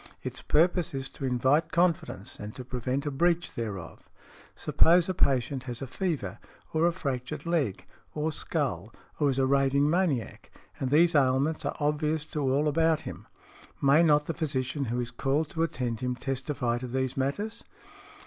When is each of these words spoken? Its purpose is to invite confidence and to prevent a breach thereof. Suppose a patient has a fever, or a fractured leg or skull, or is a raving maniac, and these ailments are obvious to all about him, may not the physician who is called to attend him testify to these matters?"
Its 0.23 0.41
purpose 0.41 0.95
is 0.95 1.07
to 1.07 1.25
invite 1.27 1.71
confidence 1.71 2.39
and 2.39 2.55
to 2.55 2.65
prevent 2.65 3.05
a 3.05 3.11
breach 3.11 3.53
thereof. 3.53 4.09
Suppose 4.55 5.07
a 5.07 5.13
patient 5.13 5.61
has 5.65 5.79
a 5.79 5.85
fever, 5.85 6.39
or 6.73 6.87
a 6.87 6.91
fractured 6.91 7.45
leg 7.45 7.85
or 8.15 8.31
skull, 8.31 8.91
or 9.19 9.29
is 9.29 9.37
a 9.37 9.45
raving 9.45 9.87
maniac, 9.87 10.49
and 10.79 10.89
these 10.89 11.13
ailments 11.13 11.65
are 11.65 11.77
obvious 11.79 12.25
to 12.25 12.39
all 12.41 12.67
about 12.67 13.01
him, 13.01 13.27
may 13.79 14.01
not 14.01 14.25
the 14.25 14.33
physician 14.33 14.85
who 14.85 14.99
is 14.99 15.11
called 15.11 15.51
to 15.51 15.61
attend 15.61 15.99
him 15.99 16.15
testify 16.15 16.79
to 16.79 16.87
these 16.87 17.15
matters?" 17.15 17.63